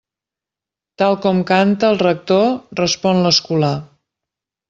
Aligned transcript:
Tal 1.01 1.17
com 1.25 1.43
canta 1.51 1.91
el 1.93 2.01
rector 2.05 2.49
respon 2.81 3.23
l'escolà. 3.27 3.73